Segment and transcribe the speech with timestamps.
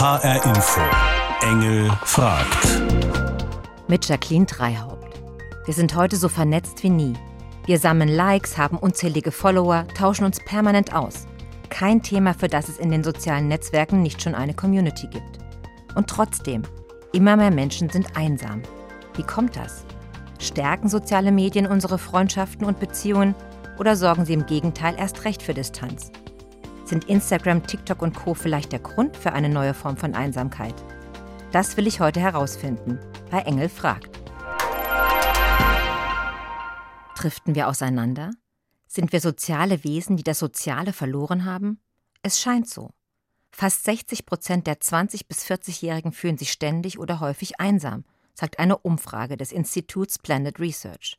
[0.00, 0.80] HR Info.
[1.42, 2.82] Engel fragt.
[3.88, 5.18] Mit Jacqueline Dreihaupt.
[5.64, 7.14] Wir sind heute so vernetzt wie nie.
[7.66, 11.26] Wir sammeln Likes, haben unzählige Follower, tauschen uns permanent aus.
[11.68, 15.40] Kein Thema, für das es in den sozialen Netzwerken nicht schon eine Community gibt.
[15.96, 16.62] Und trotzdem,
[17.12, 18.62] immer mehr Menschen sind einsam.
[19.16, 19.84] Wie kommt das?
[20.38, 23.34] Stärken soziale Medien unsere Freundschaften und Beziehungen
[23.80, 26.12] oder sorgen sie im Gegenteil erst recht für Distanz?
[26.88, 30.74] Sind Instagram, TikTok und Co vielleicht der Grund für eine neue Form von Einsamkeit?
[31.52, 32.98] Das will ich heute herausfinden.
[33.30, 34.18] Bei Engel fragt.
[37.14, 38.30] Driften wir auseinander?
[38.86, 41.78] Sind wir soziale Wesen, die das Soziale verloren haben?
[42.22, 42.88] Es scheint so.
[43.50, 48.78] Fast 60 Prozent der 20- bis 40-Jährigen fühlen sich ständig oder häufig einsam, sagt eine
[48.78, 51.18] Umfrage des Instituts Planet Research.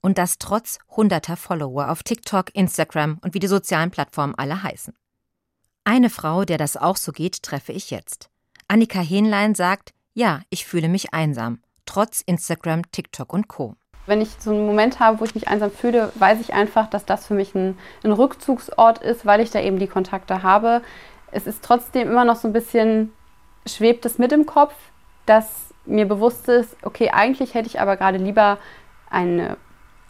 [0.00, 4.94] Und das trotz hunderter Follower auf TikTok, Instagram und wie die sozialen Plattformen alle heißen.
[5.84, 8.28] Eine Frau, der das auch so geht, treffe ich jetzt.
[8.68, 13.74] Annika Hähnlein sagt, ja, ich fühle mich einsam, trotz Instagram, TikTok und Co.
[14.04, 17.04] Wenn ich so einen Moment habe, wo ich mich einsam fühle, weiß ich einfach, dass
[17.04, 20.82] das für mich ein, ein Rückzugsort ist, weil ich da eben die Kontakte habe.
[21.30, 23.12] Es ist trotzdem immer noch so ein bisschen,
[23.66, 24.74] schwebt es mit im Kopf,
[25.26, 28.58] dass mir bewusst ist, okay, eigentlich hätte ich aber gerade lieber
[29.10, 29.56] eine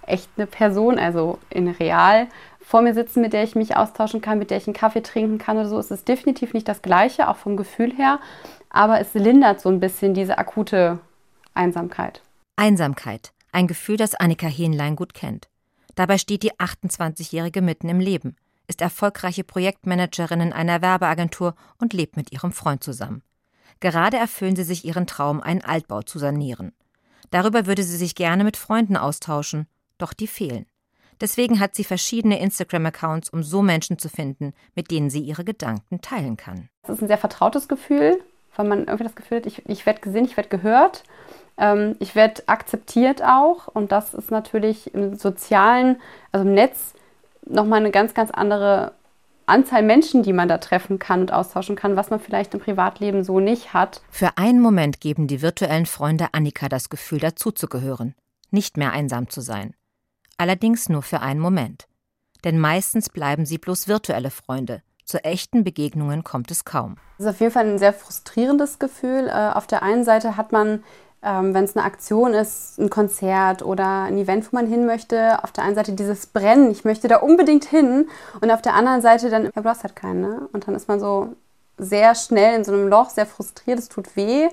[0.08, 2.28] echte Person, also in real,
[2.60, 5.38] vor mir sitzen, mit der ich mich austauschen kann, mit der ich einen Kaffee trinken
[5.38, 5.78] kann oder so.
[5.78, 8.20] Es ist definitiv nicht das Gleiche, auch vom Gefühl her,
[8.68, 10.98] aber es lindert so ein bisschen diese akute
[11.54, 12.22] Einsamkeit.
[12.56, 15.48] Einsamkeit, ein Gefühl, das Annika Hähnlein gut kennt.
[15.94, 22.16] Dabei steht die 28-Jährige mitten im Leben, ist erfolgreiche Projektmanagerin in einer Werbeagentur und lebt
[22.16, 23.22] mit ihrem Freund zusammen.
[23.80, 26.72] Gerade erfüllen sie sich ihren Traum, einen Altbau zu sanieren.
[27.30, 29.66] Darüber würde sie sich gerne mit Freunden austauschen,
[29.98, 30.66] doch die fehlen.
[31.20, 36.00] Deswegen hat sie verschiedene Instagram-Accounts, um so Menschen zu finden, mit denen sie ihre Gedanken
[36.00, 36.68] teilen kann.
[36.84, 38.22] Es ist ein sehr vertrautes Gefühl,
[38.56, 41.02] weil man irgendwie das Gefühl hat, ich, ich werde gesehen, ich werde gehört,
[41.56, 43.66] ähm, ich werde akzeptiert auch.
[43.68, 46.94] Und das ist natürlich im sozialen, also im Netz,
[47.44, 48.92] nochmal eine ganz, ganz andere
[49.46, 53.24] Anzahl Menschen, die man da treffen kann und austauschen kann, was man vielleicht im Privatleben
[53.24, 54.02] so nicht hat.
[54.10, 58.14] Für einen Moment geben die virtuellen Freunde Annika das Gefühl, dazuzugehören,
[58.50, 59.74] nicht mehr einsam zu sein.
[60.38, 61.86] Allerdings nur für einen Moment.
[62.44, 64.82] Denn meistens bleiben sie bloß virtuelle Freunde.
[65.04, 66.96] Zu echten Begegnungen kommt es kaum.
[67.18, 69.28] Das ist auf jeden Fall ein sehr frustrierendes Gefühl.
[69.28, 70.82] Äh, auf der einen Seite hat man
[71.22, 75.42] ähm, wenn es eine Aktion ist, ein Konzert oder ein Event, wo man hin möchte,
[75.42, 78.08] auf der einen Seite dieses Brennen, ich möchte da unbedingt hin
[78.40, 80.48] und auf der anderen Seite dann, ja, du hast halt keinen, ne?
[80.52, 81.34] Und dann ist man so
[81.76, 84.48] sehr schnell in so einem Loch, sehr frustriert, es tut weh.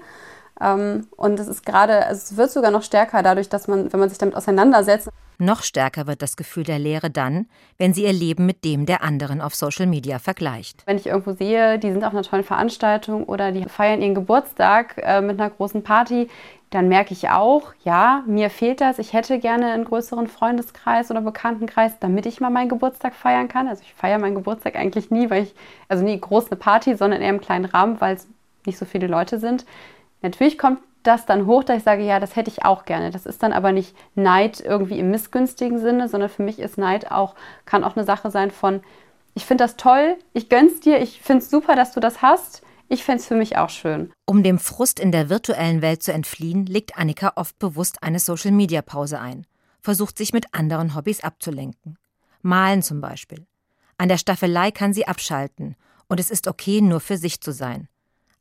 [0.60, 4.10] Ähm, und es ist gerade, es wird sogar noch stärker dadurch, dass man, wenn man
[4.10, 5.10] sich damit auseinandersetzt.
[5.38, 7.48] Noch stärker wird das Gefühl der Leere dann,
[7.78, 10.84] wenn sie ihr Leben mit dem der anderen auf Social Media vergleicht.
[10.86, 14.98] Wenn ich irgendwo sehe, die sind auf einer tollen Veranstaltung oder die feiern ihren Geburtstag
[14.98, 16.30] äh, mit einer großen Party,
[16.72, 19.00] dann merke ich auch, ja, mir fehlt das.
[19.00, 23.68] Ich hätte gerne einen größeren Freundeskreis oder Bekanntenkreis, damit ich mal meinen Geburtstag feiern kann.
[23.68, 25.56] Also ich feiere meinen Geburtstag eigentlich nie, weil ich,
[25.88, 28.28] also nie groß eine Party, sondern eher im kleinen Rahmen, weil es
[28.66, 29.66] nicht so viele Leute sind.
[30.22, 33.12] Natürlich kommt das dann hoch, dass ich sage, ja, das hätte ich auch gerne.
[33.12, 37.12] Das ist dann aber nicht Neid irgendwie im missgünstigen Sinne, sondern für mich ist Neid
[37.12, 37.36] auch,
[37.66, 38.82] kann auch eine Sache sein von,
[39.34, 42.62] ich finde das toll, ich gönn's dir, ich finde es super, dass du das hast.
[42.88, 44.12] Ich fände es für mich auch schön.
[44.26, 49.20] Um dem Frust in der virtuellen Welt zu entfliehen, legt Annika oft bewusst eine Social-Media-Pause
[49.20, 49.48] ein,
[49.82, 51.98] versucht sich mit anderen Hobbys abzulenken.
[52.44, 53.48] Malen zum Beispiel.
[53.98, 55.76] An der Staffelei kann sie abschalten
[56.08, 57.88] und es ist okay, nur für sich zu sein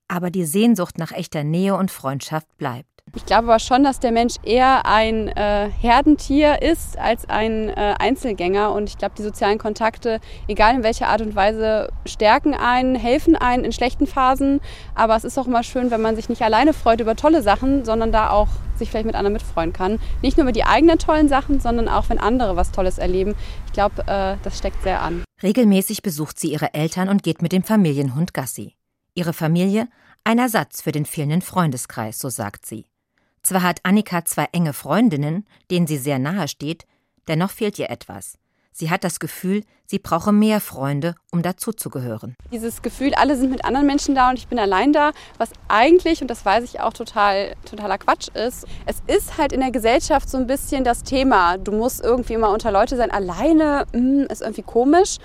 [0.08, 2.88] aber die Sehnsucht nach echter Nähe und Freundschaft bleibt.
[3.16, 7.94] Ich glaube aber schon, dass der Mensch eher ein äh, Herdentier ist als ein äh,
[7.98, 8.72] Einzelgänger.
[8.72, 13.36] Und ich glaube, die sozialen Kontakte, egal in welcher Art und Weise, stärken einen, helfen
[13.36, 14.60] einen in schlechten Phasen.
[14.96, 17.84] Aber es ist auch immer schön, wenn man sich nicht alleine freut über tolle Sachen,
[17.84, 20.00] sondern da auch sich vielleicht mit anderen mitfreuen kann.
[20.20, 23.36] Nicht nur über die eigenen tollen Sachen, sondern auch, wenn andere was Tolles erleben.
[23.66, 25.22] Ich glaube, äh, das steckt sehr an.
[25.42, 28.74] Regelmäßig besucht sie ihre Eltern und geht mit dem Familienhund Gassi.
[29.16, 29.88] Ihre Familie
[30.24, 32.84] ein Ersatz für den fehlenden Freundeskreis, so sagt sie.
[33.42, 36.84] Zwar hat Annika zwei enge Freundinnen, denen sie sehr nahe steht,
[37.28, 38.38] dennoch fehlt ihr etwas.
[38.72, 42.34] Sie hat das Gefühl, sie brauche mehr Freunde, um dazuzugehören.
[42.50, 46.22] Dieses Gefühl, alle sind mit anderen Menschen da und ich bin allein da, was eigentlich,
[46.22, 50.28] und das weiß ich auch total, totaler Quatsch ist, es ist halt in der Gesellschaft
[50.28, 53.12] so ein bisschen das Thema, du musst irgendwie immer unter Leute sein.
[53.12, 55.18] Alleine mh, hm, ist irgendwie komisch.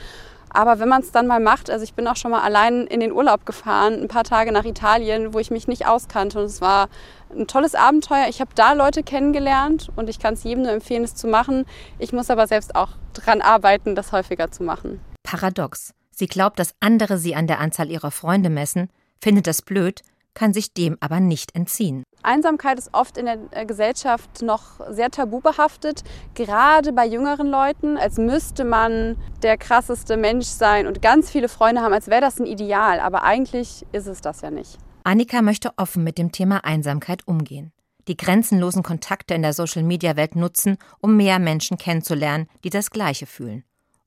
[0.50, 3.00] Aber wenn man es dann mal macht, also ich bin auch schon mal allein in
[3.00, 6.40] den Urlaub gefahren, ein paar Tage nach Italien, wo ich mich nicht auskannte.
[6.40, 6.90] Und es war
[7.32, 8.28] ein tolles Abenteuer.
[8.30, 11.66] Ich habe da Leute kennengelernt und ich kann es jedem nur empfehlen, es zu machen.
[12.00, 15.00] Ich muss aber selbst auch dran arbeiten, das häufiger zu machen.
[15.24, 15.94] Paradox.
[16.12, 18.90] Sie glaubt, dass andere sie an der Anzahl ihrer Freunde messen,
[19.22, 20.02] findet das blöd,
[20.34, 22.04] kann sich dem aber nicht entziehen.
[22.24, 26.04] Einsamkeit ist oft in der äh, Gesellschaft noch sehr tabu behaftet,
[26.34, 31.82] gerade bei jüngeren Leuten, als müsste man der krasseste Mensch sein und ganz viele Freunde
[31.82, 33.00] haben, als wäre das ein Ideal.
[33.00, 34.78] Aber eigentlich ist es das ja nicht.
[35.04, 37.72] Annika möchte offen mit dem Thema Einsamkeit umgehen.
[38.08, 43.64] Die grenzenlosen Kontakte in der Social-Media-Welt nutzen, um mehr Menschen kennenzulernen, die das Gleiche fühlen.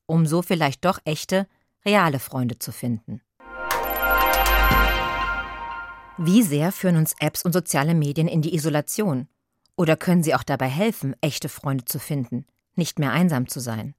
[0.07, 1.47] Um so vielleicht doch echte,
[1.85, 3.21] reale Freunde zu finden.
[6.25, 9.27] Wie sehr führen uns Apps und soziale Medien in die Isolation?
[9.75, 12.47] Oder können sie auch dabei helfen, echte Freunde zu finden,
[12.77, 13.97] nicht mehr einsam zu sein?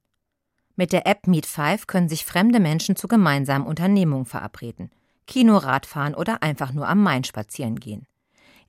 [0.74, 4.90] Mit der App Meet5 können sich fremde Menschen zu gemeinsamen Unternehmungen verabreden.
[5.26, 8.06] Kino, Radfahren oder einfach nur am Main spazieren gehen.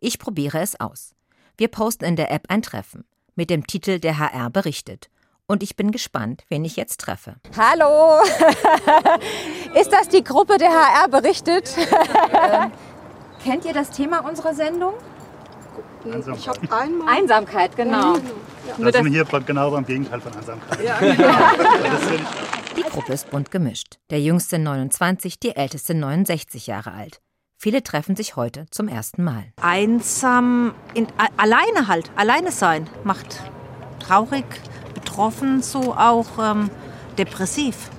[0.02, 1.16] Ich probiere es aus.
[1.56, 3.06] Wir posten in der App ein Treffen
[3.36, 5.10] mit dem Titel Der HR berichtet.
[5.48, 7.38] Und ich bin gespannt, wen ich jetzt treffe.
[7.56, 8.22] Hallo!
[9.80, 11.74] Ist das die Gruppe der HR berichtet?
[13.46, 14.94] Kennt ihr das Thema unserer Sendung?
[16.12, 16.70] Einsamkeit.
[17.08, 18.16] Einsamkeit, genau.
[18.16, 18.22] Ja,
[18.80, 20.84] da sind wir hier genau beim Gegenteil von Einsamkeit.
[20.84, 20.98] Ja,
[22.78, 23.98] die Gruppe ist bunt gemischt.
[24.10, 27.22] Der jüngste 29, die älteste 69 Jahre alt.
[27.58, 29.46] Viele treffen sich heute zum ersten Mal.
[29.62, 31.08] Einsam, in,
[31.38, 33.42] alleine halt, alleine sein, macht
[34.00, 34.46] traurig,
[34.94, 36.70] betroffen, so auch ähm,
[37.18, 37.90] depressiv.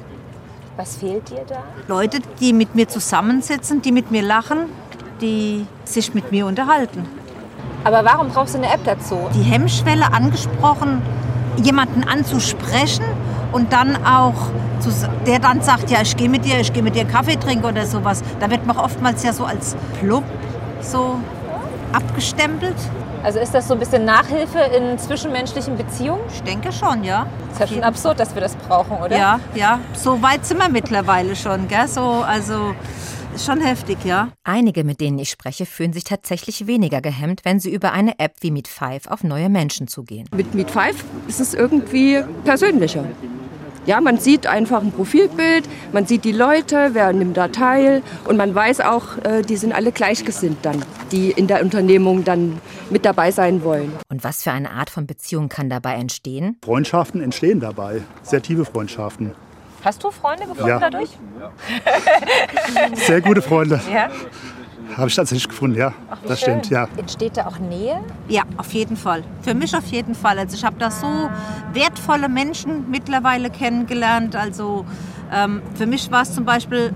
[0.76, 1.64] Was fehlt dir da?
[1.88, 4.68] Leute, die mit mir zusammensitzen, die mit mir lachen,
[5.20, 7.06] die sich mit mir unterhalten.
[7.84, 9.16] Aber warum brauchst du eine App dazu?
[9.34, 11.02] Die Hemmschwelle angesprochen,
[11.62, 13.04] jemanden anzusprechen
[13.52, 14.34] und dann auch,
[14.80, 14.90] zu,
[15.26, 17.86] der dann sagt, ja, ich gehe mit dir, ich gehe mit dir Kaffee trinken oder
[17.86, 18.22] sowas.
[18.40, 20.24] Da wird man oftmals ja so als plump
[20.80, 21.16] so
[21.92, 22.76] abgestempelt.
[23.22, 26.20] Also ist das so ein bisschen Nachhilfe in zwischenmenschlichen Beziehungen?
[26.32, 27.26] Ich denke schon, ja.
[27.50, 29.16] Ist ja schon absurd, dass wir das brauchen, oder?
[29.16, 29.80] Ja, ja.
[29.94, 31.88] So weit sind wir mittlerweile schon, gell?
[31.88, 32.74] So, also
[33.44, 34.32] schon heftig, ja.
[34.44, 38.36] Einige, mit denen ich spreche, fühlen sich tatsächlich weniger gehemmt, wenn sie über eine App
[38.40, 40.28] wie Meet 5 auf neue Menschen zugehen.
[40.34, 43.04] Mit Meet 5 ist es irgendwie persönlicher.
[43.86, 48.36] Ja, man sieht einfach ein Profilbild, man sieht die Leute, wer nimmt da teil und
[48.36, 52.60] man weiß auch, äh, die sind alle gleichgesinnt dann, die in der Unternehmung dann
[52.90, 53.92] mit dabei sein wollen.
[54.08, 56.56] Und was für eine Art von Beziehung kann dabei entstehen?
[56.64, 59.32] Freundschaften entstehen dabei, sehr tiefe Freundschaften.
[59.86, 60.80] Hast du Freunde gefunden ja.
[60.80, 61.10] dadurch?
[62.94, 63.80] Sehr gute Freunde.
[63.88, 64.08] Ja?
[64.96, 65.92] Habe ich tatsächlich gefunden, ja.
[66.10, 66.58] Ach, das schön.
[66.58, 66.88] stimmt, ja.
[66.96, 68.02] Entsteht da auch Nähe?
[68.26, 69.22] Ja, auf jeden Fall.
[69.42, 70.40] Für mich auf jeden Fall.
[70.40, 71.30] Also ich habe da so
[71.72, 74.34] wertvolle Menschen mittlerweile kennengelernt.
[74.34, 74.84] Also
[75.32, 76.92] ähm, für mich war es zum Beispiel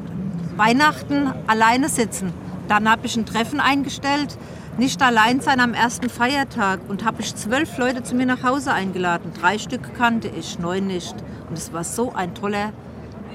[0.57, 2.33] Weihnachten alleine sitzen.
[2.67, 4.37] Dann habe ich ein Treffen eingestellt,
[4.81, 8.73] nicht allein sein am ersten Feiertag und habe ich zwölf Leute zu mir nach Hause
[8.73, 9.31] eingeladen.
[9.39, 11.15] Drei Stück kannte ich, neun nicht.
[11.51, 12.73] Und es war so ein toller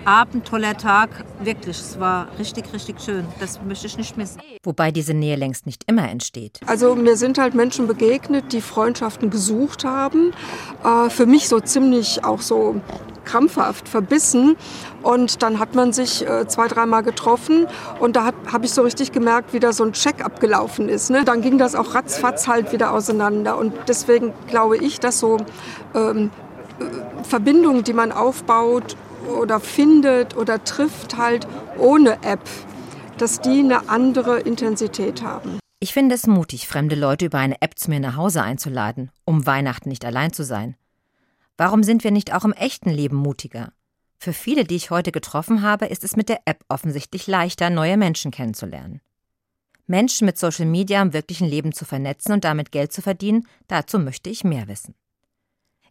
[0.06, 1.10] Abend, toller Tag.
[1.42, 3.26] Wirklich, es war richtig, richtig schön.
[3.40, 4.40] Das möchte ich nicht missen.
[4.64, 6.60] Wobei diese Nähe längst nicht immer entsteht.
[6.68, 10.32] Also mir sind halt Menschen begegnet, die Freundschaften gesucht haben.
[10.84, 12.82] Äh, für mich so ziemlich auch so
[13.26, 14.56] krampfhaft, verbissen.
[15.02, 17.68] Und dann hat man sich äh, zwei, dreimal getroffen
[18.00, 21.10] und da habe ich so richtig gemerkt, wie da so ein Check abgelaufen ist.
[21.10, 21.26] Ne?
[21.26, 23.58] Dann ging das auch ratzfatz halt wieder auseinander.
[23.58, 25.38] Und deswegen glaube ich, dass so
[25.96, 26.30] ähm,
[27.24, 28.96] Verbindungen, die man aufbaut
[29.28, 32.48] oder findet oder trifft halt ohne App,
[33.18, 35.60] dass die eine andere Intensität haben.
[35.80, 39.46] Ich finde es mutig, fremde Leute über eine App zu mir nach Hause einzuladen, um
[39.46, 40.76] Weihnachten nicht allein zu sein.
[41.58, 43.72] Warum sind wir nicht auch im echten Leben mutiger?
[44.18, 47.98] Für viele, die ich heute getroffen habe, ist es mit der App offensichtlich leichter, neue
[47.98, 49.02] Menschen kennenzulernen.
[49.88, 54.00] Menschen mit Social Media im wirklichen Leben zu vernetzen und damit Geld zu verdienen, dazu
[54.00, 54.96] möchte ich mehr wissen.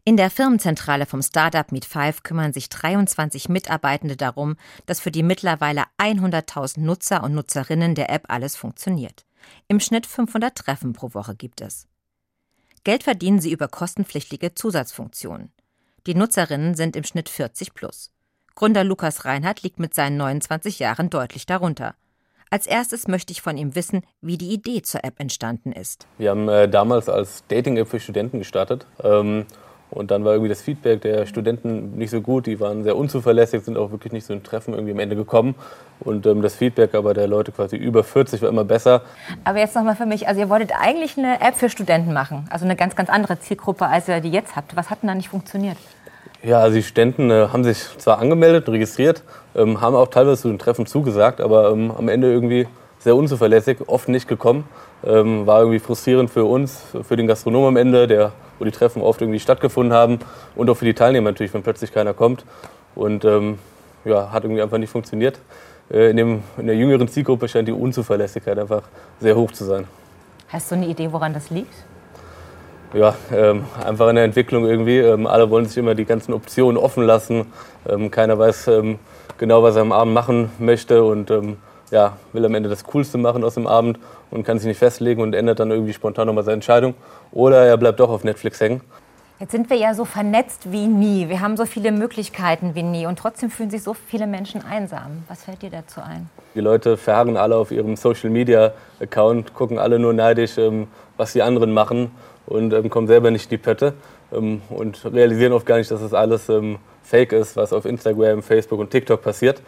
[0.07, 5.85] In der Firmenzentrale vom Startup Meet5 kümmern sich 23 Mitarbeitende darum, dass für die mittlerweile
[5.97, 9.25] 100.000 Nutzer und Nutzerinnen der App alles funktioniert.
[9.67, 11.89] Im Schnitt 500 Treffen pro Woche gibt es.
[12.85, 15.53] Geld verdienen sie über kostenpflichtige Zusatzfunktionen.
[16.07, 18.13] Die Nutzerinnen sind im Schnitt 40 plus.
[18.55, 21.95] Gründer Lukas Reinhardt liegt mit seinen 29 Jahren deutlich darunter.
[22.51, 26.07] Als erstes möchte ich von ihm wissen, wie die Idee zur App entstanden ist.
[26.19, 28.87] Wir haben äh, damals als Dating-App für Studenten gestartet.
[29.03, 29.47] Ähm,
[29.91, 32.47] und dann war irgendwie das Feedback der Studenten nicht so gut.
[32.47, 35.55] Die waren sehr unzuverlässig, sind auch wirklich nicht zu einem Treffen irgendwie am Ende gekommen.
[36.01, 39.03] Und ähm, das Feedback aber der Leute quasi über 40 war immer besser.
[39.45, 42.49] Aber jetzt nochmal für mich, also ihr wolltet eigentlich eine App für Studenten machen.
[42.51, 44.75] Also eine ganz, ganz andere Zielgruppe, als ihr die jetzt habt.
[44.75, 45.77] Was hat denn da nicht funktioniert?
[46.43, 49.23] Ja, also die Studenten äh, haben sich zwar angemeldet, registriert,
[49.55, 52.67] ähm, haben auch teilweise zu den Treffen zugesagt, aber ähm, am Ende irgendwie
[52.99, 54.65] sehr unzuverlässig, oft nicht gekommen.
[55.07, 59.03] Ähm, war irgendwie frustrierend für uns, für den Gastronom am Ende, der, wo die Treffen
[59.03, 60.19] oft irgendwie stattgefunden haben
[60.57, 62.45] und auch für die Teilnehmer natürlich, wenn plötzlich keiner kommt.
[62.95, 63.59] Und ähm,
[64.05, 65.39] ja, hat irgendwie einfach nicht funktioniert.
[65.93, 68.83] äh, in, dem, in der jüngeren Zielgruppe scheint die Unzuverlässigkeit einfach
[69.21, 69.87] sehr hoch zu sein.
[70.49, 71.75] Hast du eine Idee, woran das liegt?
[72.93, 74.99] Ja, ähm, einfach in der Entwicklung irgendwie.
[74.99, 77.47] Ähm, alle wollen sich immer die ganzen Optionen offen lassen.
[77.89, 78.99] Ähm, keiner weiß ähm,
[79.37, 81.57] genau, was er am Abend machen möchte und ähm,
[81.91, 83.99] ja, will am Ende das Coolste machen aus dem Abend
[84.31, 86.95] und kann sich nicht festlegen und ändert dann irgendwie spontan nochmal seine Entscheidung.
[87.33, 88.81] Oder er bleibt doch auf Netflix hängen.
[89.41, 91.29] Jetzt sind wir ja so vernetzt wie nie.
[91.29, 95.25] Wir haben so viele Möglichkeiten wie nie und trotzdem fühlen sich so viele Menschen einsam.
[95.27, 96.31] Was fällt dir dazu ein?
[96.55, 101.33] Die Leute verharren alle auf ihrem Social Media Account, gucken alle nur neidisch, ähm, was
[101.33, 102.13] die anderen machen
[102.47, 103.95] und ähm, kommen selber nicht in die Pötte
[104.33, 106.51] ähm, und realisieren oft gar nicht, dass das alles
[107.03, 109.61] Fake ist, was auf Instagram, Facebook und TikTok passiert,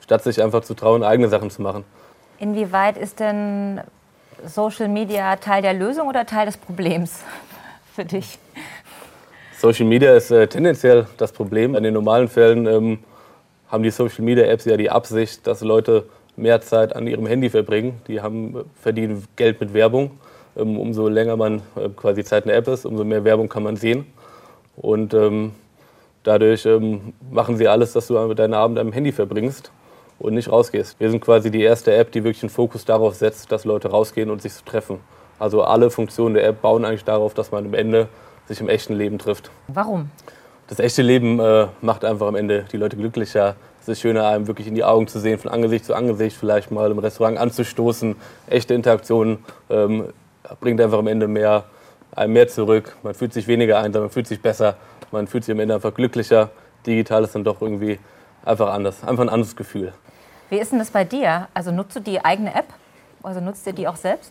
[0.00, 1.84] statt sich einfach zu trauen, eigene Sachen zu machen.
[2.42, 3.80] Inwieweit ist denn
[4.44, 7.22] Social Media Teil der Lösung oder Teil des Problems
[7.94, 8.36] für dich?
[9.56, 11.76] Social Media ist äh, tendenziell das Problem.
[11.76, 12.98] In den normalen Fällen ähm,
[13.68, 17.48] haben die Social Media Apps ja die Absicht, dass Leute mehr Zeit an ihrem Handy
[17.48, 18.00] verbringen.
[18.08, 20.10] Die haben, verdienen Geld mit Werbung.
[20.56, 23.62] Ähm, umso länger man äh, quasi Zeit in der App ist, umso mehr Werbung kann
[23.62, 24.04] man sehen.
[24.74, 25.52] Und ähm,
[26.24, 29.70] dadurch ähm, machen sie alles, dass du deinen Abend am Handy verbringst
[30.22, 31.00] und nicht rausgehst.
[31.00, 34.30] Wir sind quasi die erste App, die wirklich einen Fokus darauf setzt, dass Leute rausgehen
[34.30, 35.00] und sich treffen.
[35.38, 38.08] Also alle Funktionen der App bauen eigentlich darauf, dass man am Ende
[38.46, 39.50] sich im echten Leben trifft.
[39.66, 40.10] Warum?
[40.68, 43.56] Das echte Leben äh, macht einfach am Ende die Leute glücklicher.
[43.80, 46.70] Es ist schöner, einem wirklich in die Augen zu sehen, von Angesicht zu Angesicht, vielleicht
[46.70, 48.14] mal im Restaurant anzustoßen.
[48.46, 49.38] Echte Interaktion
[49.70, 50.12] ähm,
[50.60, 51.64] bringt einfach am Ende mehr,
[52.14, 52.96] einem mehr zurück.
[53.02, 54.76] Man fühlt sich weniger einsam, man fühlt sich besser,
[55.10, 56.50] man fühlt sich am Ende einfach glücklicher.
[56.86, 57.98] Digital ist dann doch irgendwie
[58.44, 59.92] einfach anders, einfach ein anderes Gefühl.
[60.52, 61.48] Wie ist denn das bei dir?
[61.54, 62.66] Also nutzt du die eigene App?
[63.22, 64.30] Also nutzt ihr die auch selbst?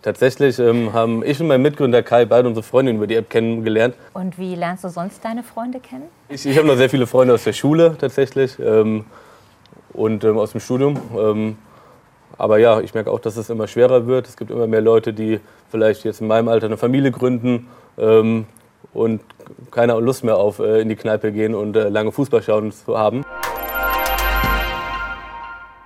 [0.00, 3.94] Tatsächlich ähm, haben ich und mein Mitgründer Kai beide unsere Freundin über die App kennengelernt.
[4.14, 6.04] Und wie lernst du sonst deine Freunde kennen?
[6.30, 9.04] Ich, ich habe noch sehr viele Freunde aus der Schule tatsächlich ähm,
[9.92, 10.98] und ähm, aus dem Studium.
[11.14, 11.58] Ähm,
[12.38, 14.28] aber ja, ich merke auch, dass es immer schwerer wird.
[14.28, 15.40] Es gibt immer mehr Leute, die
[15.70, 18.46] vielleicht jetzt in meinem Alter eine Familie gründen ähm,
[18.94, 19.20] und
[19.70, 22.96] keine Lust mehr auf äh, in die Kneipe gehen und äh, lange Fußball schauen zu
[22.96, 23.26] haben.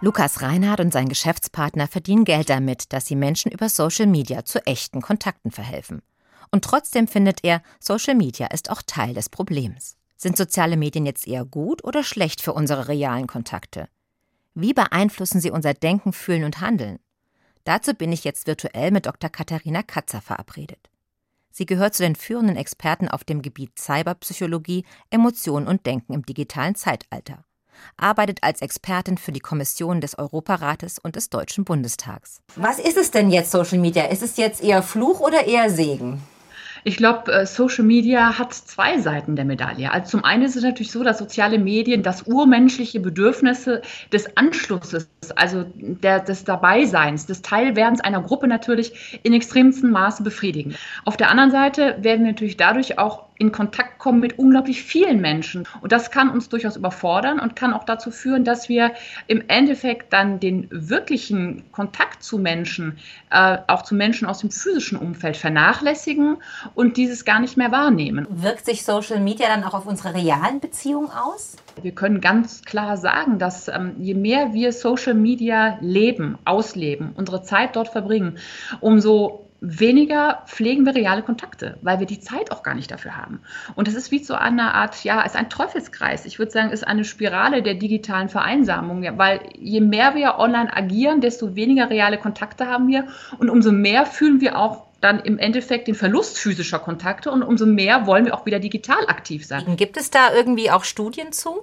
[0.04, 4.58] Lukas Reinhardt und sein Geschäftspartner verdienen Geld damit, dass sie Menschen über Social Media zu
[4.66, 6.02] echten Kontakten verhelfen.
[6.50, 9.96] Und trotzdem findet er, Social Media ist auch Teil des Problems.
[10.18, 13.88] Sind soziale Medien jetzt eher gut oder schlecht für unsere realen Kontakte?
[14.52, 16.98] Wie beeinflussen sie unser Denken, Fühlen und Handeln?
[17.64, 19.30] Dazu bin ich jetzt virtuell mit Dr.
[19.30, 20.90] Katharina Katzer verabredet.
[21.50, 26.74] Sie gehört zu den führenden Experten auf dem Gebiet Cyberpsychologie, Emotionen und Denken im digitalen
[26.74, 27.46] Zeitalter
[27.96, 32.40] arbeitet als Expertin für die Kommission des Europarates und des Deutschen Bundestags.
[32.56, 34.04] Was ist es denn jetzt, Social Media?
[34.04, 36.22] Ist es jetzt eher Fluch oder eher Segen?
[36.86, 39.90] Ich glaube, äh, Social Media hat zwei Seiten der Medaille.
[39.90, 43.80] Also zum einen ist es natürlich so, dass soziale Medien das urmenschliche Bedürfnisse
[44.12, 50.74] des Anschlusses, also der, des Dabeiseins, des Teilwerdens einer Gruppe natürlich in extremstem Maße befriedigen.
[51.06, 55.20] Auf der anderen Seite werden wir natürlich dadurch auch in Kontakt kommen mit unglaublich vielen
[55.20, 55.66] Menschen.
[55.80, 58.92] Und das kann uns durchaus überfordern und kann auch dazu führen, dass wir
[59.26, 62.98] im Endeffekt dann den wirklichen Kontakt zu Menschen,
[63.30, 66.36] äh, auch zu Menschen aus dem physischen Umfeld vernachlässigen
[66.74, 68.26] und dieses gar nicht mehr wahrnehmen.
[68.30, 71.56] Wirkt sich Social Media dann auch auf unsere realen Beziehungen aus?
[71.82, 77.42] Wir können ganz klar sagen, dass ähm, je mehr wir Social Media leben, ausleben, unsere
[77.42, 78.38] Zeit dort verbringen,
[78.80, 83.40] umso weniger pflegen wir reale Kontakte, weil wir die Zeit auch gar nicht dafür haben.
[83.74, 86.26] Und das ist wie so eine Art, ja, ist ein Teufelskreis.
[86.26, 90.74] Ich würde sagen, ist eine Spirale der digitalen Vereinsamung, ja, weil je mehr wir online
[90.76, 95.38] agieren, desto weniger reale Kontakte haben wir und umso mehr fühlen wir auch dann im
[95.38, 99.76] Endeffekt den Verlust physischer Kontakte und umso mehr wollen wir auch wieder digital aktiv sein.
[99.76, 101.62] Gibt es da irgendwie auch Studien zu?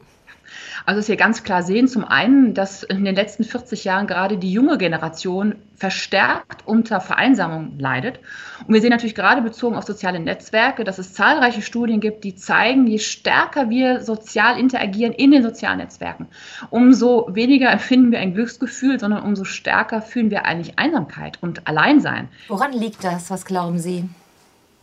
[0.85, 4.37] Also dass wir ganz klar sehen, zum einen, dass in den letzten 40 Jahren gerade
[4.37, 8.19] die junge Generation verstärkt unter Vereinsamung leidet.
[8.67, 12.35] Und wir sehen natürlich gerade bezogen auf soziale Netzwerke, dass es zahlreiche Studien gibt, die
[12.35, 16.27] zeigen, je stärker wir sozial interagieren in den sozialen Netzwerken,
[16.69, 22.29] umso weniger empfinden wir ein Glücksgefühl, sondern umso stärker fühlen wir eigentlich Einsamkeit und Alleinsein.
[22.47, 23.31] Woran liegt das?
[23.31, 24.07] Was glauben Sie?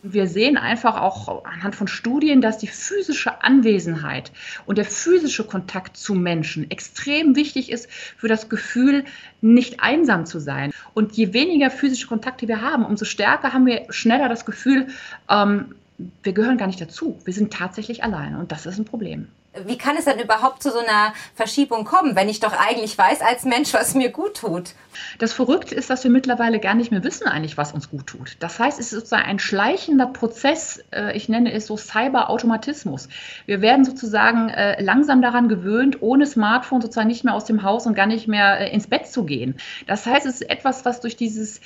[0.03, 4.31] Wir sehen einfach auch anhand von Studien, dass die physische Anwesenheit
[4.65, 9.05] und der physische Kontakt zu Menschen extrem wichtig ist für das Gefühl,
[9.41, 10.73] nicht einsam zu sein.
[10.95, 14.87] Und je weniger physische Kontakte wir haben, umso stärker haben wir schneller das Gefühl,
[15.29, 15.75] ähm,
[16.23, 17.19] wir gehören gar nicht dazu.
[17.25, 19.29] Wir sind tatsächlich alleine und das ist ein Problem.
[19.65, 23.23] Wie kann es dann überhaupt zu so einer Verschiebung kommen, wenn ich doch eigentlich weiß
[23.23, 24.75] als Mensch, was mir gut tut?
[25.19, 28.37] Das Verrückte ist, dass wir mittlerweile gar nicht mehr wissen eigentlich, was uns gut tut.
[28.41, 33.09] Das heißt, es ist sozusagen ein schleichender Prozess, äh, ich nenne es so Cyberautomatismus.
[33.47, 37.87] Wir werden sozusagen äh, langsam daran gewöhnt, ohne Smartphone sozusagen nicht mehr aus dem Haus
[37.87, 39.57] und gar nicht mehr äh, ins Bett zu gehen.
[39.87, 41.61] Das heißt, es ist etwas, was durch dieses,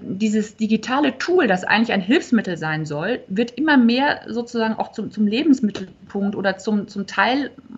[0.00, 5.10] dieses digitale Tool, das eigentlich ein Hilfsmittel sein soll, wird immer mehr sozusagen auch zum,
[5.10, 7.23] zum Lebensmittelpunkt oder zum, zum Teil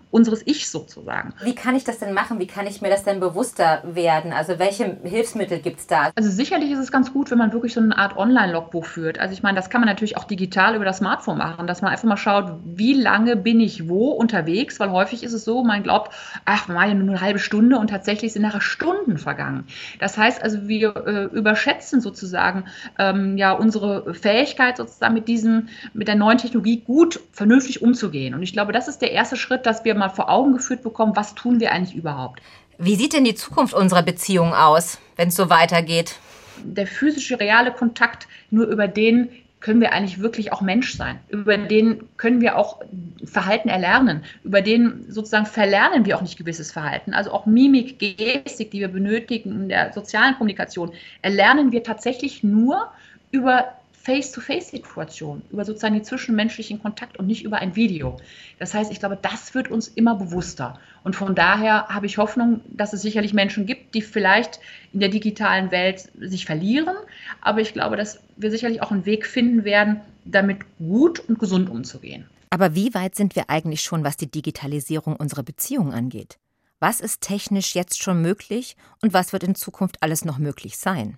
[0.09, 1.33] unseres Ich sozusagen.
[1.43, 2.39] Wie kann ich das denn machen?
[2.39, 4.31] Wie kann ich mir das denn bewusster werden?
[4.31, 6.11] Also welche Hilfsmittel gibt es da?
[6.15, 9.19] Also sicherlich ist es ganz gut, wenn man wirklich so eine Art Online-Logbuch führt.
[9.19, 11.91] Also ich meine, das kann man natürlich auch digital über das Smartphone machen, dass man
[11.91, 15.83] einfach mal schaut, wie lange bin ich wo unterwegs, weil häufig ist es so, man
[15.83, 16.13] glaubt,
[16.45, 19.65] ach, mal ja nur eine halbe Stunde und tatsächlich sind nachher Stunden vergangen.
[19.99, 22.65] Das heißt also, wir äh, überschätzen sozusagen
[22.97, 28.33] ähm, ja unsere Fähigkeit sozusagen mit diesem, mit der neuen Technologie gut, vernünftig umzugehen.
[28.33, 31.15] Und ich glaube, das ist der erste Schritt, dass wir mal vor Augen geführt bekommen,
[31.15, 32.41] was tun wir eigentlich überhaupt.
[32.77, 36.15] Wie sieht denn die Zukunft unserer Beziehung aus, wenn es so weitergeht?
[36.63, 39.29] Der physische, reale Kontakt, nur über den
[39.59, 41.19] können wir eigentlich wirklich auch Mensch sein.
[41.29, 42.79] Über den können wir auch
[43.25, 44.23] Verhalten erlernen.
[44.43, 47.13] Über den sozusagen verlernen wir auch nicht gewisses Verhalten.
[47.13, 52.91] Also auch Mimik, Gestik, die wir benötigen in der sozialen Kommunikation, erlernen wir tatsächlich nur
[53.31, 53.65] über
[54.07, 58.15] Face-to-Face-Situation, über sozusagen den zwischenmenschlichen Kontakt und nicht über ein Video.
[58.57, 60.79] Das heißt, ich glaube, das wird uns immer bewusster.
[61.03, 64.61] Und von daher habe ich Hoffnung, dass es sicherlich Menschen gibt, die vielleicht
[64.93, 66.95] in der digitalen Welt sich verlieren.
[67.41, 71.69] Aber ich glaube, dass wir sicherlich auch einen Weg finden werden, damit gut und gesund
[71.69, 72.29] umzugehen.
[72.49, 76.37] Aber wie weit sind wir eigentlich schon, was die Digitalisierung unserer Beziehungen angeht?
[76.79, 81.17] Was ist technisch jetzt schon möglich und was wird in Zukunft alles noch möglich sein?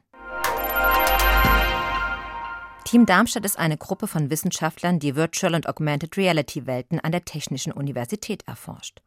[2.85, 7.25] Team Darmstadt ist eine Gruppe von Wissenschaftlern, die Virtual und Augmented Reality Welten an der
[7.25, 9.01] Technischen Universität erforscht.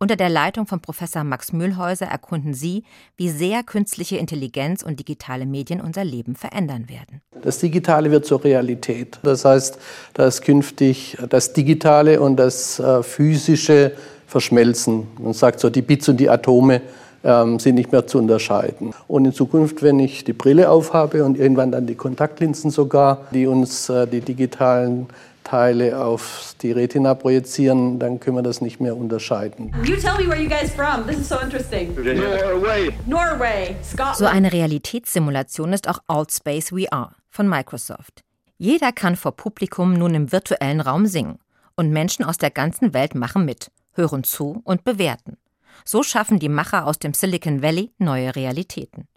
[0.00, 2.84] Unter der Leitung von Professor Max Mühlhäuser erkunden sie,
[3.16, 7.20] wie sehr künstliche Intelligenz und digitale Medien unser Leben verändern werden.
[7.42, 9.18] Das Digitale wird zur Realität.
[9.24, 9.78] Das heißt,
[10.14, 13.92] dass künftig das Digitale und das äh, Physische
[14.28, 15.08] verschmelzen.
[15.18, 16.80] Man sagt so, die Bits und die Atome
[17.24, 18.94] ähm, sind nicht mehr zu unterscheiden.
[19.06, 23.46] Und in Zukunft, wenn ich die Brille aufhabe und irgendwann dann die Kontaktlinsen sogar, die
[23.46, 25.06] uns äh, die digitalen
[25.48, 29.72] Teile auf die Retina projizieren, dann können wir das nicht mehr unterscheiden.
[29.84, 31.06] You tell me where you guys from.
[31.06, 31.94] This is so interesting.
[31.94, 32.90] Norway.
[33.06, 33.76] Norway.
[33.82, 34.16] Scotland.
[34.16, 38.24] So eine Realitätssimulation ist auch Altspace VR von Microsoft.
[38.58, 41.38] Jeder kann vor Publikum nun im virtuellen Raum singen
[41.76, 45.38] und Menschen aus der ganzen Welt machen mit, hören zu und bewerten.
[45.84, 49.08] So schaffen die Macher aus dem Silicon Valley neue Realitäten.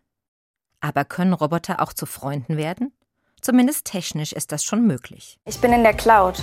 [0.79, 2.91] Aber können Roboter auch zu Freunden werden?
[3.41, 5.39] Zumindest technisch ist das schon möglich.
[5.45, 6.41] Ich bin in der Cloud.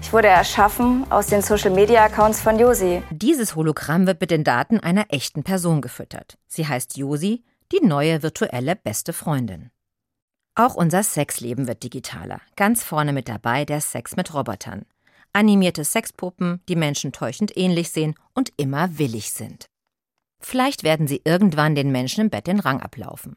[0.00, 3.02] Ich wurde erschaffen aus den Social-Media-Accounts von Josi.
[3.10, 6.38] Dieses Hologramm wird mit den Daten einer echten Person gefüttert.
[6.46, 9.70] Sie heißt Josi, die neue virtuelle beste Freundin.
[10.54, 12.40] Auch unser Sexleben wird digitaler.
[12.54, 14.86] Ganz vorne mit dabei der Sex mit Robotern
[15.36, 19.66] animierte Sexpuppen, die Menschen täuschend ähnlich sehen und immer willig sind.
[20.40, 23.36] Vielleicht werden sie irgendwann den Menschen im Bett den Rang ablaufen.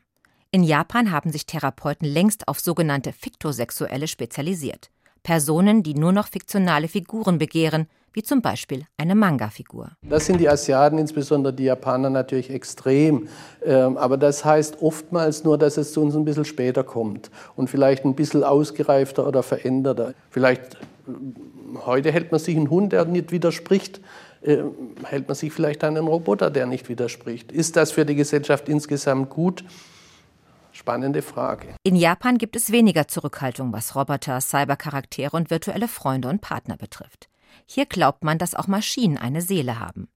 [0.50, 4.90] In Japan haben sich Therapeuten längst auf sogenannte Fiktosexuelle spezialisiert.
[5.24, 9.92] Personen, die nur noch fiktionale Figuren begehren, wie zum Beispiel eine Manga-Figur.
[10.02, 13.28] Das sind die Asiaten, insbesondere die Japaner, natürlich extrem.
[13.64, 17.70] Ähm, aber das heißt oftmals nur, dass es zu uns ein bisschen später kommt und
[17.70, 20.14] vielleicht ein bisschen ausgereifter oder veränderter.
[20.32, 20.78] Vielleicht
[21.86, 24.02] heute hält man sich einen Hund, der nicht widerspricht,
[24.42, 24.58] äh,
[25.04, 27.52] hält man sich vielleicht einen Roboter, der nicht widerspricht.
[27.52, 29.64] Ist das für die Gesellschaft insgesamt gut?
[30.72, 31.68] Spannende Frage.
[31.84, 37.28] In Japan gibt es weniger Zurückhaltung, was Roboter, Cybercharaktere und virtuelle Freunde und Partner betrifft.
[37.66, 40.08] Hier glaubt man, dass auch Maschinen eine Seele haben.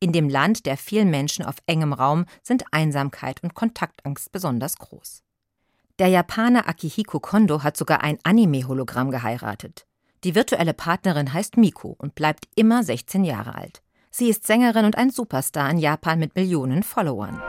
[0.00, 5.22] In dem Land der vielen Menschen auf engem Raum sind Einsamkeit und Kontaktangst besonders groß.
[5.98, 9.86] Der Japaner Akihiko Kondo hat sogar ein Anime-Hologramm geheiratet.
[10.24, 13.82] Die virtuelle Partnerin heißt Miko und bleibt immer 16 Jahre alt.
[14.10, 17.42] Sie ist Sängerin und ein Superstar in Japan mit Millionen Followern.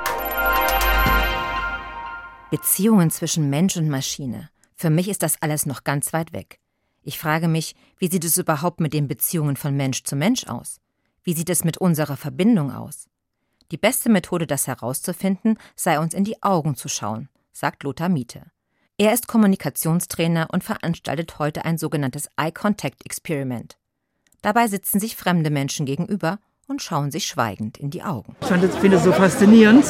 [2.50, 4.50] Beziehungen zwischen Mensch und Maschine.
[4.76, 6.60] Für mich ist das alles noch ganz weit weg.
[7.04, 10.80] Ich frage mich, wie sieht es überhaupt mit den Beziehungen von Mensch zu Mensch aus?
[11.24, 13.08] Wie sieht es mit unserer Verbindung aus?
[13.72, 18.52] Die beste Methode, das herauszufinden, sei uns in die Augen zu schauen, sagt Lothar Miete.
[18.99, 23.75] Er ist Kommunikationstrainer und veranstaltet heute ein sogenanntes Eye Contact Experiment.
[24.43, 28.36] Dabei sitzen sich fremde Menschen gegenüber und schauen sich schweigend in die Augen.
[28.41, 29.86] Ich finde es so faszinierend,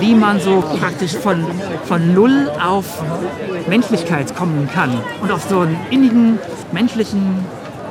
[0.00, 1.46] wie man so praktisch von,
[1.84, 3.02] von Null auf
[3.68, 6.38] Menschlichkeit kommen kann und auf so einen innigen
[6.72, 7.42] menschlichen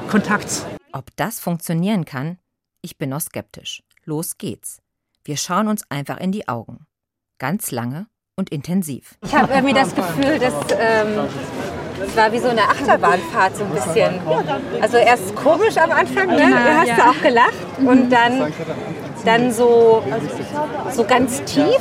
[0.09, 0.63] Kontakt.
[0.91, 2.37] Ob das funktionieren kann?
[2.81, 3.81] Ich bin noch skeptisch.
[4.03, 4.79] Los geht's.
[5.23, 6.85] Wir schauen uns einfach in die Augen.
[7.39, 8.05] Ganz lange
[8.37, 9.15] und intensiv.
[9.23, 11.19] Ich habe irgendwie das Gefühl, dass ähm,
[12.05, 14.19] es war wie so eine Achterbahnfahrt so ein bisschen.
[14.81, 16.47] Also erst komisch am Anfang, ne?
[16.49, 18.51] Du hast ja auch gelacht und dann,
[19.23, 20.03] dann so,
[20.91, 21.79] so ganz tief.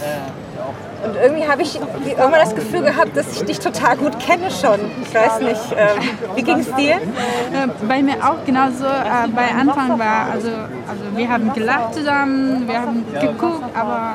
[1.05, 4.81] Und irgendwie habe ich irgendwann das Gefühl gehabt, dass ich dich total gut kenne schon.
[5.03, 6.95] Ich weiß nicht, ähm, wie ging es dir?
[6.97, 8.85] Äh, Bei mir auch genauso.
[8.85, 14.15] Äh, bei Anfang war, also, also wir haben gelacht zusammen, wir haben geguckt, aber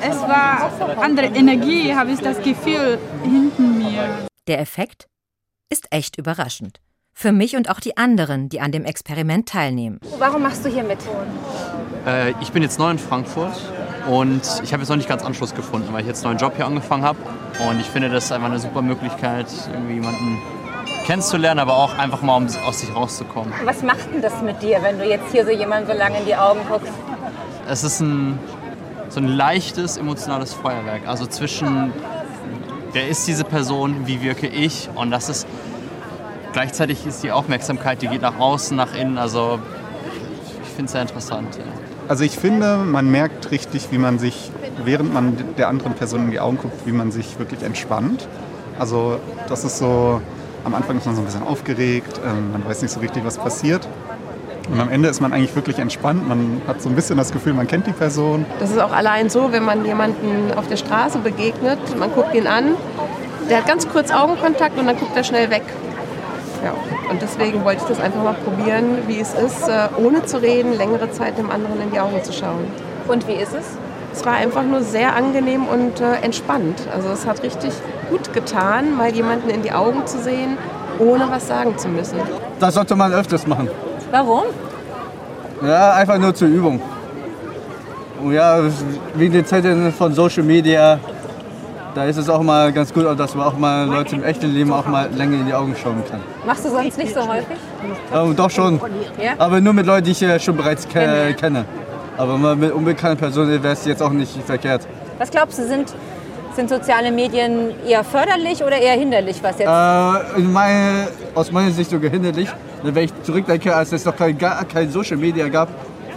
[0.00, 0.70] es war
[1.02, 4.02] andere Energie, habe ich das Gefühl, hinten mir.
[4.46, 5.08] Der Effekt
[5.68, 6.80] ist echt überraschend.
[7.12, 9.98] Für mich und auch die anderen, die an dem Experiment teilnehmen.
[10.18, 10.98] Warum machst du hier mit?
[12.06, 13.60] Äh, ich bin jetzt neu in Frankfurt
[14.08, 16.56] und ich habe jetzt noch nicht ganz Anschluss gefunden, weil ich jetzt einen neuen Job
[16.56, 17.18] hier angefangen habe.
[17.68, 20.38] Und ich finde, das ist einfach eine super Möglichkeit, irgendwie jemanden
[21.04, 23.52] kennenzulernen, aber auch einfach mal, um aus sich rauszukommen.
[23.64, 26.24] Was macht denn das mit dir, wenn du jetzt hier so jemandem so lange in
[26.24, 26.92] die Augen guckst?
[27.68, 28.38] Es ist ein,
[29.10, 31.06] so ein leichtes emotionales Feuerwerk.
[31.06, 31.92] Also zwischen,
[32.92, 35.46] wer ist diese Person, wie wirke ich und das ist,
[36.54, 39.18] gleichzeitig ist die Aufmerksamkeit, die geht nach außen, nach innen.
[39.18, 39.58] Also
[40.62, 41.56] ich finde es sehr interessant.
[41.56, 41.77] Ja.
[42.08, 44.50] Also ich finde, man merkt richtig, wie man sich,
[44.82, 48.26] während man der anderen Person in die Augen guckt, wie man sich wirklich entspannt.
[48.78, 50.22] Also das ist so,
[50.64, 53.36] am Anfang ist man so ein bisschen aufgeregt, ähm, man weiß nicht so richtig, was
[53.36, 53.86] passiert.
[54.72, 57.52] Und am Ende ist man eigentlich wirklich entspannt, man hat so ein bisschen das Gefühl,
[57.52, 58.46] man kennt die Person.
[58.58, 62.46] Das ist auch allein so, wenn man jemanden auf der Straße begegnet, man guckt ihn
[62.46, 62.74] an,
[63.50, 65.64] der hat ganz kurz Augenkontakt und dann guckt er schnell weg.
[67.10, 70.76] Und deswegen wollte ich das einfach mal probieren, wie es ist, äh, ohne zu reden,
[70.76, 72.66] längere Zeit dem anderen in die Augen zu schauen.
[73.06, 73.64] Und wie ist es?
[74.12, 76.82] Es war einfach nur sehr angenehm und äh, entspannt.
[76.94, 77.72] Also es hat richtig
[78.10, 80.58] gut getan, mal jemanden in die Augen zu sehen,
[80.98, 82.18] ohne was sagen zu müssen.
[82.58, 83.68] Das sollte man öfters machen.
[84.10, 84.44] Warum?
[85.62, 86.80] Ja, einfach nur zur Übung.
[88.30, 88.60] Ja,
[89.14, 90.98] wegen den Zeiten von Social Media,
[91.98, 94.72] da ist es auch mal ganz gut, dass man auch mal Leute im echten Leben
[94.72, 96.20] auch mal länger in die Augen schauen kann.
[96.46, 97.56] Machst du sonst nicht so häufig?
[98.14, 98.80] Ähm, doch schon,
[99.20, 99.32] Ja?
[99.36, 101.64] aber nur mit Leuten, die ich äh, schon bereits ke kenne.
[102.16, 104.86] Aber mal mit unbekannten Personen wäre es jetzt auch nicht verkehrt.
[105.18, 105.92] Was glaubst du, sind,
[106.54, 109.68] sind soziale Medien eher förderlich oder eher hinderlich, was jetzt?
[109.68, 112.48] Äh, in meine, aus meiner Sicht sogar hinderlich.
[112.84, 115.68] Wenn ich zurückdenke, als es noch kein, gar kein Social Media gab,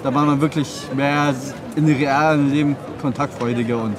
[0.04, 1.34] da war man wirklich mehr
[1.76, 3.96] in realen Leben kontaktfreudiger und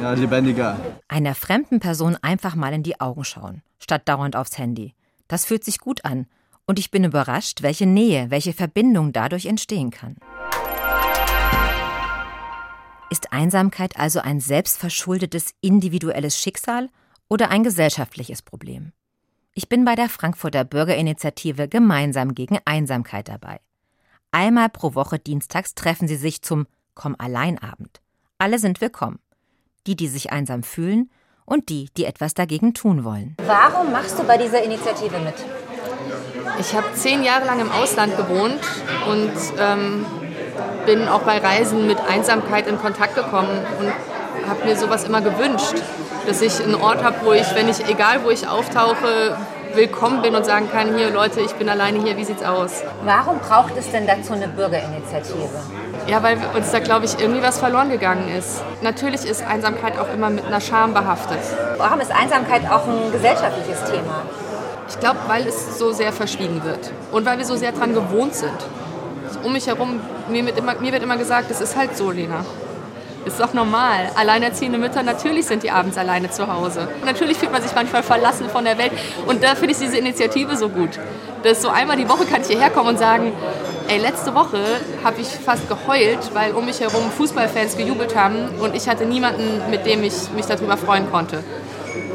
[0.00, 0.78] ja, lebendiger.
[1.08, 4.94] Einer fremden Person einfach mal in die Augen schauen, statt dauernd aufs Handy.
[5.28, 6.26] Das fühlt sich gut an.
[6.66, 10.16] Und ich bin überrascht, welche Nähe, welche Verbindung dadurch entstehen kann.
[13.08, 16.88] Ist Einsamkeit also ein selbstverschuldetes individuelles Schicksal
[17.28, 18.92] oder ein gesellschaftliches Problem?
[19.54, 23.60] Ich bin bei der Frankfurter Bürgerinitiative Gemeinsam gegen Einsamkeit dabei.
[24.32, 28.00] Einmal pro Woche dienstags treffen sie sich zum Komm allein Abend.
[28.38, 29.18] Alle sind willkommen.
[29.86, 31.10] Die, die sich einsam fühlen
[31.44, 33.36] und die, die etwas dagegen tun wollen.
[33.46, 35.34] Warum machst du bei dieser Initiative mit?
[36.58, 38.60] Ich habe zehn Jahre lang im Ausland gewohnt
[39.08, 40.04] und ähm,
[40.86, 43.92] bin auch bei Reisen mit Einsamkeit in Kontakt gekommen und
[44.48, 45.74] habe mir sowas immer gewünscht,
[46.26, 49.36] dass ich einen Ort habe, wo ich, wenn ich, egal wo ich auftauche,
[49.74, 52.82] willkommen bin und sagen kann, hier Leute, ich bin alleine hier, wie sieht's aus?
[53.04, 55.48] Warum braucht es denn dazu eine Bürgerinitiative?
[56.06, 58.62] Ja, weil uns da, glaube ich, irgendwie was verloren gegangen ist.
[58.82, 61.40] Natürlich ist Einsamkeit auch immer mit einer Scham behaftet.
[61.78, 64.22] Warum ist Einsamkeit auch ein gesellschaftliches Thema?
[64.88, 68.34] Ich glaube, weil es so sehr verschwiegen wird und weil wir so sehr daran gewohnt
[68.34, 68.54] sind.
[69.42, 72.44] Um mich herum, mir wird, immer, mir wird immer gesagt, das ist halt so, Lena.
[73.24, 74.10] Ist doch normal.
[74.14, 76.86] Alleinerziehende Mütter, natürlich sind die abends alleine zu Hause.
[77.00, 78.92] Und natürlich fühlt man sich manchmal verlassen von der Welt.
[79.26, 80.90] Und da finde ich diese Initiative so gut.
[81.42, 83.32] Dass so einmal die Woche kann ich hierher kommen und sagen,
[83.88, 84.58] ey, letzte Woche
[85.04, 89.70] habe ich fast geheult, weil um mich herum Fußballfans gejubelt haben und ich hatte niemanden,
[89.70, 91.42] mit dem ich mich darüber freuen konnte.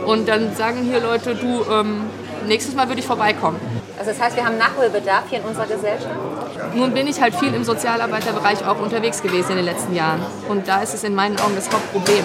[0.05, 2.01] Und dann sagen hier Leute, du, ähm,
[2.47, 3.59] nächstes Mal würde ich vorbeikommen.
[3.97, 6.15] Also das heißt, wir haben Nachholbedarf hier in unserer Gesellschaft?
[6.73, 10.21] Nun bin ich halt viel im Sozialarbeiterbereich auch unterwegs gewesen in den letzten Jahren.
[10.49, 12.23] Und da ist es in meinen Augen das Hauptproblem.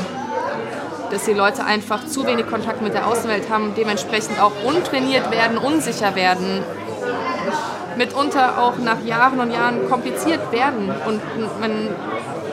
[1.11, 5.59] Dass die Leute einfach zu wenig Kontakt mit der Außenwelt haben, dementsprechend auch untrainiert werden,
[5.59, 6.65] unsicher werden,
[7.97, 11.21] mitunter auch nach Jahren und Jahren kompliziert werden und
[11.61, 11.89] man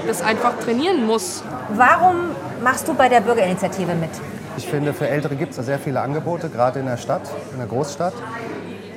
[0.08, 1.44] das einfach trainieren muss.
[1.76, 2.16] Warum
[2.64, 4.10] machst du bei der Bürgerinitiative mit?
[4.58, 7.58] Ich finde, für Ältere gibt es da sehr viele Angebote, gerade in der Stadt, in
[7.58, 8.14] der Großstadt.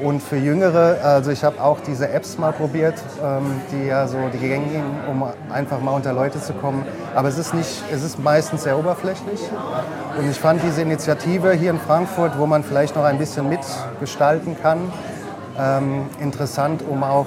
[0.02, 4.18] Und für Jüngere, also ich habe auch diese Apps mal probiert, ähm, die ja so
[4.30, 6.84] die gängigen, um einfach mal unter Leute zu kommen.
[7.14, 9.40] Aber es ist nicht, es ist meistens sehr oberflächlich.
[10.18, 14.58] Und ich fand diese Initiative hier in Frankfurt, wo man vielleicht noch ein bisschen mitgestalten
[14.60, 14.92] kann,
[15.58, 17.26] ähm, interessant, um auch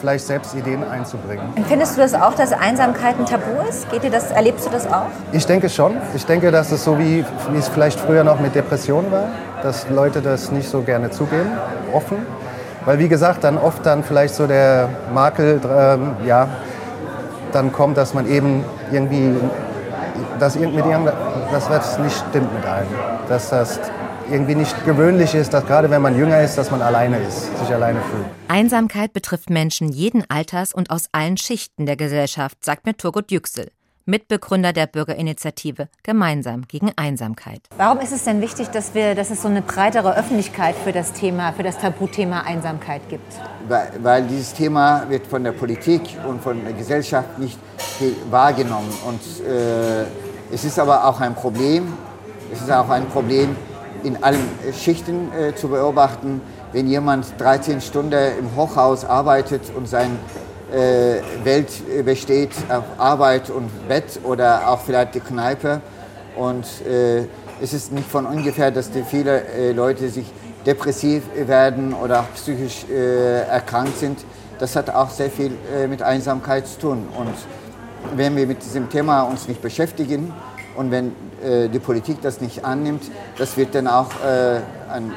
[0.00, 1.44] vielleicht selbst Ideen einzubringen.
[1.56, 3.90] Empfindest du das auch, dass Einsamkeit ein Tabu ist?
[3.90, 5.06] Geht dir das, erlebst du das auch?
[5.32, 5.96] Ich denke schon.
[6.14, 9.28] Ich denke, dass es so wie, wie es vielleicht früher noch mit Depressionen war,
[9.62, 11.50] dass Leute das nicht so gerne zugeben,
[11.92, 12.26] offen.
[12.86, 16.48] Weil wie gesagt, dann oft dann vielleicht so der Makel, ähm, ja,
[17.52, 19.34] dann kommt, dass man eben irgendwie,
[20.38, 21.12] dass mit irgend,
[21.52, 22.88] dass das nicht stimmt mit einem.
[23.28, 23.78] Dass das
[24.30, 27.72] irgendwie nicht gewöhnlich ist, dass gerade wenn man jünger ist, dass man alleine ist, sich
[27.72, 28.26] alleine fühlt.
[28.48, 33.70] Einsamkeit betrifft Menschen jeden Alters und aus allen Schichten der Gesellschaft, sagt mir Turgut Yüksel.
[34.06, 37.60] Mitbegründer der Bürgerinitiative Gemeinsam gegen Einsamkeit.
[37.76, 41.12] Warum ist es denn wichtig, dass, wir, dass es so eine breitere Öffentlichkeit für das
[41.12, 43.32] Thema, für das Tabuthema Einsamkeit gibt?
[43.68, 47.58] Weil, weil dieses Thema wird von der Politik und von der Gesellschaft nicht
[48.30, 48.90] wahrgenommen.
[49.06, 50.04] Und äh,
[50.52, 51.92] es ist aber auch ein Problem.
[52.52, 53.54] Es ist auch ein Problem
[54.04, 56.40] in allen Schichten äh, zu beobachten.
[56.72, 60.18] Wenn jemand 13 Stunden im Hochhaus arbeitet und sein
[60.72, 61.68] äh, Welt
[62.04, 65.80] besteht auf Arbeit und Bett oder auch vielleicht die Kneipe.
[66.36, 67.26] Und äh,
[67.60, 70.26] es ist nicht von ungefähr, dass viele äh, Leute sich
[70.66, 74.24] depressiv werden oder auch psychisch äh, erkrankt sind.
[74.58, 77.08] Das hat auch sehr viel äh, mit Einsamkeit zu tun.
[77.16, 77.34] Und
[78.16, 80.32] wenn wir mit diesem Thema uns nicht beschäftigen
[80.80, 81.12] und wenn
[81.44, 83.02] äh, die Politik das nicht annimmt,
[83.38, 84.10] das wird dann auch
[84.90, 85.12] an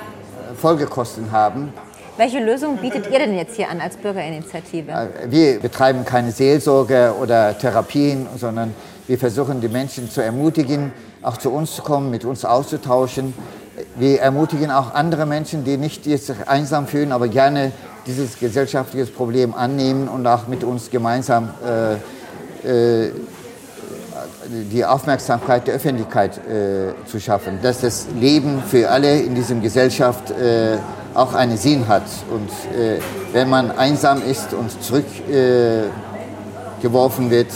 [0.56, 1.74] Folgekosten haben.
[2.16, 4.92] Welche Lösung bietet ihr denn jetzt hier an als Bürgerinitiative?
[4.92, 8.76] Äh, wir betreiben keine Seelsorge oder Therapien, sondern
[9.08, 13.34] wir versuchen die Menschen zu ermutigen, auch zu uns zu kommen, mit uns auszutauschen.
[13.96, 17.72] Wir ermutigen auch andere Menschen, die nicht sich einsam fühlen, aber gerne
[18.06, 21.50] dieses gesellschaftliche Problem annehmen und auch mit uns gemeinsam
[22.64, 23.12] äh, äh,
[24.72, 30.32] die Aufmerksamkeit der Öffentlichkeit äh, zu schaffen, dass das Leben für alle in dieser Gesellschaft
[30.32, 30.78] äh,
[31.14, 32.04] auch einen Sinn hat.
[32.30, 33.00] Und äh,
[33.32, 37.52] wenn man einsam ist und zurückgeworfen äh, wird,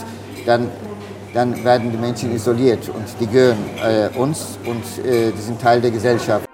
[0.46, 0.70] dann,
[1.34, 5.82] dann werden die Menschen isoliert und die gehören äh, uns und äh, die sind Teil
[5.82, 6.48] der Gesellschaft.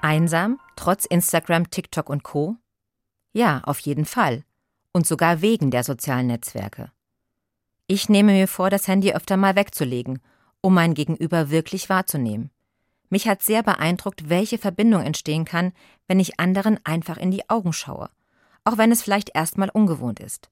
[0.00, 2.56] Einsam, trotz Instagram, TikTok und Co?
[3.32, 4.44] Ja, auf jeden Fall.
[4.92, 6.90] Und sogar wegen der sozialen Netzwerke.
[7.90, 10.20] Ich nehme mir vor, das Handy öfter mal wegzulegen,
[10.60, 12.50] um mein Gegenüber wirklich wahrzunehmen.
[13.08, 15.72] Mich hat sehr beeindruckt, welche Verbindung entstehen kann,
[16.06, 18.10] wenn ich anderen einfach in die Augen schaue,
[18.64, 20.50] auch wenn es vielleicht erstmal ungewohnt ist.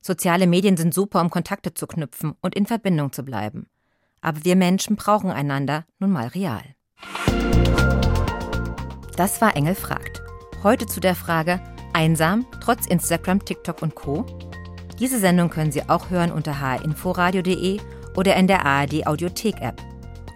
[0.00, 3.68] Soziale Medien sind super, um Kontakte zu knüpfen und in Verbindung zu bleiben.
[4.20, 6.64] Aber wir Menschen brauchen einander nun mal real.
[9.16, 10.22] Das war Engel fragt.
[10.64, 11.60] Heute zu der Frage:
[11.92, 14.26] Einsam, trotz Instagram, TikTok und Co.
[15.00, 17.80] Diese Sendung können Sie auch hören unter hinforadio.de
[18.16, 19.82] oder in der ARD Audiothek App.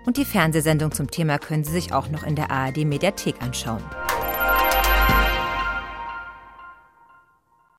[0.04, 3.82] Und die Fernsehsendung zum Thema können Sie sich auch noch in der ARD Mediathek anschauen.